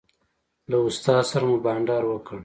[0.69, 2.37] له استاد سره مو بانډار وکړ.